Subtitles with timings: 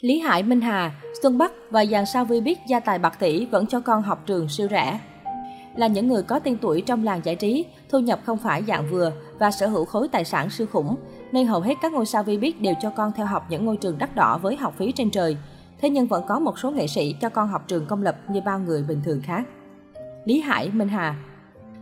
[0.00, 3.46] Lý Hải Minh Hà, Xuân Bắc và dàn sao vi biết gia tài bạc tỷ
[3.46, 5.00] vẫn cho con học trường siêu rẻ.
[5.76, 8.90] Là những người có tên tuổi trong làng giải trí, thu nhập không phải dạng
[8.90, 10.96] vừa và sở hữu khối tài sản siêu khủng,
[11.32, 13.76] nên hầu hết các ngôi sao vi biết đều cho con theo học những ngôi
[13.76, 15.36] trường đắt đỏ với học phí trên trời.
[15.80, 18.40] Thế nhưng vẫn có một số nghệ sĩ cho con học trường công lập như
[18.40, 19.42] bao người bình thường khác.
[20.24, 21.14] Lý Hải Minh Hà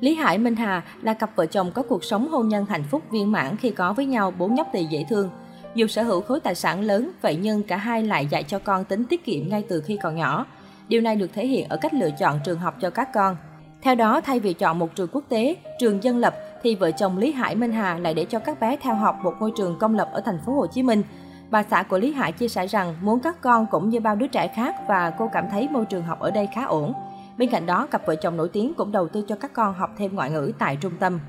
[0.00, 3.02] Lý Hải Minh Hà là cặp vợ chồng có cuộc sống hôn nhân hạnh phúc
[3.10, 5.30] viên mãn khi có với nhau bốn nhóc tỳ dễ thương.
[5.76, 8.84] Dù sở hữu khối tài sản lớn, vậy nhưng cả hai lại dạy cho con
[8.84, 10.46] tính tiết kiệm ngay từ khi còn nhỏ.
[10.88, 13.36] Điều này được thể hiện ở cách lựa chọn trường học cho các con.
[13.82, 17.18] Theo đó, thay vì chọn một trường quốc tế, trường dân lập, thì vợ chồng
[17.18, 19.94] Lý Hải Minh Hà lại để cho các bé theo học một ngôi trường công
[19.94, 21.02] lập ở thành phố Hồ Chí Minh.
[21.50, 24.26] Bà xã của Lý Hải chia sẻ rằng muốn các con cũng như bao đứa
[24.26, 26.92] trẻ khác và cô cảm thấy môi trường học ở đây khá ổn.
[27.38, 29.90] Bên cạnh đó, cặp vợ chồng nổi tiếng cũng đầu tư cho các con học
[29.98, 31.20] thêm ngoại ngữ tại trung tâm.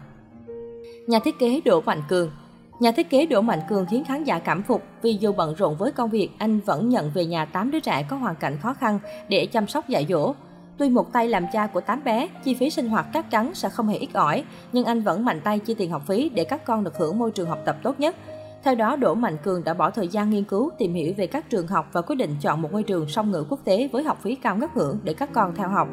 [1.08, 2.32] Nhà thiết kế Đỗ Mạnh Cường
[2.80, 5.76] Nhà thiết kế Đỗ Mạnh Cường khiến khán giả cảm phục vì dù bận rộn
[5.76, 8.74] với công việc, anh vẫn nhận về nhà 8 đứa trẻ có hoàn cảnh khó
[8.74, 9.00] khăn
[9.30, 10.34] để chăm sóc dạy dỗ.
[10.78, 13.70] Tuy một tay làm cha của 8 bé, chi phí sinh hoạt chắc chắn sẽ
[13.70, 16.66] không hề ít ỏi, nhưng anh vẫn mạnh tay chi tiền học phí để các
[16.66, 18.16] con được hưởng môi trường học tập tốt nhất.
[18.64, 21.50] Theo đó, Đỗ Mạnh Cường đã bỏ thời gian nghiên cứu, tìm hiểu về các
[21.50, 24.18] trường học và quyết định chọn một ngôi trường song ngữ quốc tế với học
[24.22, 25.88] phí cao ngất ngưỡng để các con theo học.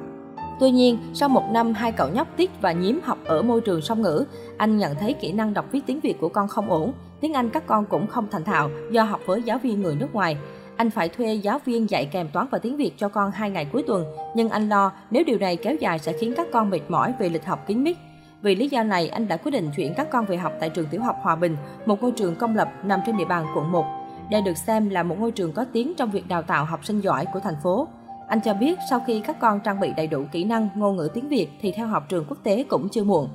[0.60, 3.83] Tuy nhiên, sau một năm hai cậu nhóc Tiết và Nhiếm học ở môi trường
[3.83, 4.24] song ngữ,
[4.56, 6.92] anh nhận thấy kỹ năng đọc viết tiếng Việt của con không ổn.
[7.20, 10.14] Tiếng Anh các con cũng không thành thạo do học với giáo viên người nước
[10.14, 10.36] ngoài.
[10.77, 13.64] Anh phải thuê giáo viên dạy kèm toán và tiếng Việt cho con hai ngày
[13.72, 16.80] cuối tuần, nhưng anh lo nếu điều này kéo dài sẽ khiến các con mệt
[16.89, 17.96] mỏi về lịch học kín mít.
[18.42, 20.86] Vì lý do này, anh đã quyết định chuyển các con về học tại trường
[20.86, 23.86] tiểu học Hòa Bình, một ngôi trường công lập nằm trên địa bàn quận 1.
[24.30, 27.00] Đây được xem là một ngôi trường có tiếng trong việc đào tạo học sinh
[27.00, 27.89] giỏi của thành phố.
[28.34, 31.08] Anh cho biết sau khi các con trang bị đầy đủ kỹ năng ngôn ngữ
[31.14, 33.28] tiếng Việt thì theo học trường quốc tế cũng chưa muộn.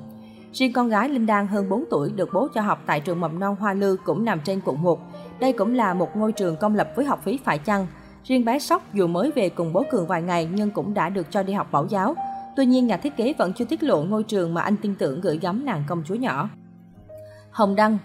[0.53, 3.39] Riêng con gái Linh Đan hơn 4 tuổi được bố cho học tại trường mầm
[3.39, 4.99] non Hoa Lư cũng nằm trên quận 1.
[5.39, 7.87] Đây cũng là một ngôi trường công lập với học phí phải chăng.
[8.23, 11.31] Riêng bé Sóc dù mới về cùng bố Cường vài ngày nhưng cũng đã được
[11.31, 12.15] cho đi học mẫu giáo.
[12.55, 15.21] Tuy nhiên, nhà thiết kế vẫn chưa tiết lộ ngôi trường mà anh tin tưởng
[15.21, 16.49] gửi gắm nàng công chúa nhỏ.
[17.51, 17.97] Hồng Đăng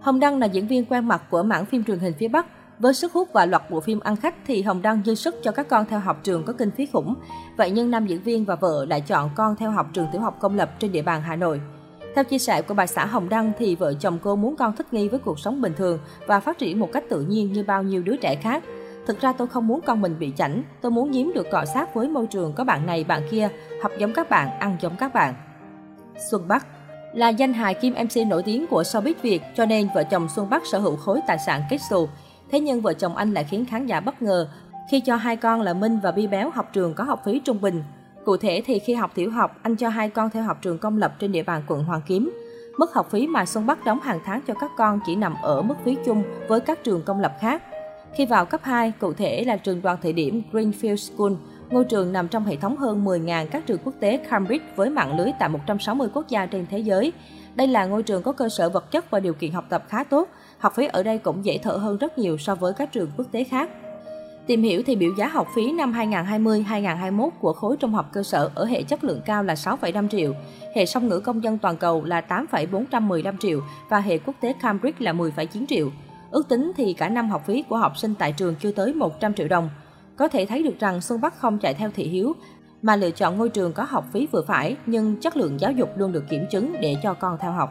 [0.00, 2.46] Hồng Đăng là diễn viên quen mặt của mảng phim truyền hình phía Bắc.
[2.80, 5.52] Với sức hút và loạt bộ phim ăn khách thì Hồng Đăng dư sức cho
[5.52, 7.14] các con theo học trường có kinh phí khủng.
[7.56, 10.36] Vậy nhưng nam diễn viên và vợ lại chọn con theo học trường tiểu học
[10.40, 11.60] công lập trên địa bàn Hà Nội.
[12.14, 14.92] Theo chia sẻ của bà xã Hồng Đăng thì vợ chồng cô muốn con thích
[14.92, 17.82] nghi với cuộc sống bình thường và phát triển một cách tự nhiên như bao
[17.82, 18.64] nhiêu đứa trẻ khác.
[19.06, 21.94] Thực ra tôi không muốn con mình bị chảnh, tôi muốn nhiếm được cọ sát
[21.94, 23.48] với môi trường có bạn này bạn kia,
[23.82, 25.34] học giống các bạn, ăn giống các bạn.
[26.30, 26.66] Xuân Bắc
[27.14, 30.50] là danh hài kim MC nổi tiếng của showbiz Việt, cho nên vợ chồng Xuân
[30.50, 32.08] Bắc sở hữu khối tài sản kết xù.
[32.50, 34.48] Thế nhưng vợ chồng anh lại khiến khán giả bất ngờ
[34.90, 37.60] khi cho hai con là Minh và Bi Béo học trường có học phí trung
[37.60, 37.82] bình.
[38.24, 40.98] Cụ thể thì khi học tiểu học, anh cho hai con theo học trường công
[40.98, 42.30] lập trên địa bàn quận Hoàng Kiếm.
[42.78, 45.62] Mức học phí mà Xuân Bắc đóng hàng tháng cho các con chỉ nằm ở
[45.62, 47.62] mức phí chung với các trường công lập khác.
[48.14, 51.32] Khi vào cấp 2, cụ thể là trường đoàn thị điểm Greenfield School,
[51.70, 55.16] ngôi trường nằm trong hệ thống hơn 10.000 các trường quốc tế Cambridge với mạng
[55.16, 57.12] lưới tại 160 quốc gia trên thế giới.
[57.54, 60.04] Đây là ngôi trường có cơ sở vật chất và điều kiện học tập khá
[60.04, 60.28] tốt.
[60.58, 63.26] Học phí ở đây cũng dễ thở hơn rất nhiều so với các trường quốc
[63.32, 63.70] tế khác.
[64.46, 68.50] Tìm hiểu thì biểu giá học phí năm 2020-2021 của khối trung học cơ sở
[68.54, 70.34] ở hệ chất lượng cao là 6,5 triệu,
[70.74, 75.04] hệ song ngữ công dân toàn cầu là 8,415 triệu và hệ quốc tế Cambridge
[75.04, 75.90] là 10,9 triệu.
[76.30, 79.34] Ước tính thì cả năm học phí của học sinh tại trường chưa tới 100
[79.34, 79.70] triệu đồng.
[80.16, 82.32] Có thể thấy được rằng Xuân Bắc không chạy theo thị hiếu,
[82.82, 85.90] mà lựa chọn ngôi trường có học phí vừa phải nhưng chất lượng giáo dục
[85.96, 87.70] luôn được kiểm chứng để cho con theo học.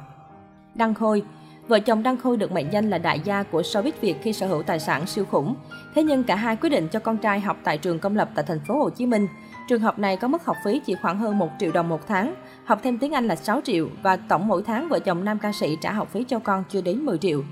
[0.76, 1.24] Đăng Khôi
[1.70, 4.48] Vợ chồng Đăng Khôi được mệnh danh là đại gia của showbiz Việt khi sở
[4.48, 5.56] hữu tài sản siêu khủng.
[5.96, 8.46] Thế nhưng cả hai quyết định cho con trai học tại trường công lập tại
[8.48, 9.28] thành phố Hồ Chí Minh.
[9.70, 12.36] Trường học này có mức học phí chỉ khoảng hơn 1 triệu đồng một tháng,
[12.66, 15.52] học thêm tiếng Anh là 6 triệu và tổng mỗi tháng vợ chồng nam ca
[15.52, 17.44] sĩ trả học phí cho con chưa đến 10 triệu.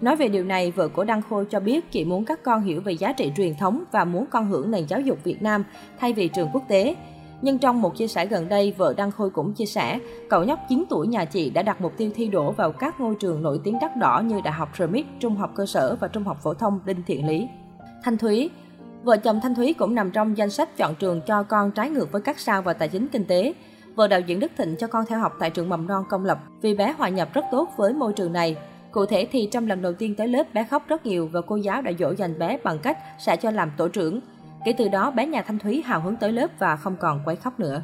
[0.00, 2.80] Nói về điều này, vợ của Đăng Khôi cho biết chị muốn các con hiểu
[2.80, 5.64] về giá trị truyền thống và muốn con hưởng nền giáo dục Việt Nam
[5.98, 6.96] thay vì trường quốc tế.
[7.42, 9.98] Nhưng trong một chia sẻ gần đây, vợ Đăng Khôi cũng chia sẻ,
[10.30, 13.14] cậu nhóc 9 tuổi nhà chị đã đặt mục tiêu thi đỗ vào các ngôi
[13.14, 16.24] trường nổi tiếng đắt đỏ như Đại học Remit, Trung học cơ sở và Trung
[16.24, 17.48] học phổ thông Đinh Thiện Lý.
[18.02, 18.50] Thanh Thúy
[19.02, 22.12] Vợ chồng Thanh Thúy cũng nằm trong danh sách chọn trường cho con trái ngược
[22.12, 23.54] với các sao và tài chính kinh tế.
[23.94, 26.38] Vợ đạo diễn Đức Thịnh cho con theo học tại trường mầm non công lập
[26.62, 28.56] vì bé hòa nhập rất tốt với môi trường này.
[28.96, 31.56] Cụ thể thì trong lần đầu tiên tới lớp, bé khóc rất nhiều và cô
[31.56, 34.20] giáo đã dỗ dành bé bằng cách sẽ cho làm tổ trưởng.
[34.64, 37.36] Kể từ đó, bé nhà Thanh Thúy hào hứng tới lớp và không còn quấy
[37.36, 37.82] khóc nữa.